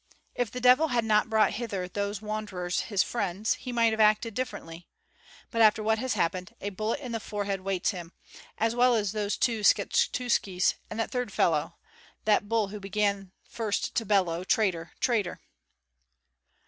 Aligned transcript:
If 0.33 0.49
the 0.49 0.59
devil 0.59 0.87
had 0.87 1.05
not 1.05 1.29
brought 1.29 1.51
hither 1.51 1.87
those 1.87 2.23
wanderers 2.23 2.79
his 2.89 3.03
friends, 3.03 3.53
he 3.53 3.71
might 3.71 3.91
have 3.93 3.99
acted 3.99 4.33
differently; 4.33 4.87
but 5.51 5.61
after 5.61 5.83
what 5.83 5.99
has 5.99 6.15
happened, 6.15 6.55
a 6.59 6.71
bullet 6.71 6.99
in 7.01 7.11
the 7.11 7.19
forehead 7.19 7.61
waits 7.61 7.91
him, 7.91 8.11
as 8.57 8.73
well 8.73 8.95
as 8.95 9.11
those 9.11 9.37
two 9.37 9.59
Skshetuskis 9.59 10.73
and 10.89 10.99
that 10.99 11.11
third 11.11 11.31
fellow, 11.31 11.75
that 12.25 12.49
bull 12.49 12.69
who 12.69 12.79
began 12.79 13.31
first 13.47 13.93
to 13.93 14.03
bellow, 14.03 14.43
'Traitor, 14.43 14.93
traitor!'" 14.99 15.39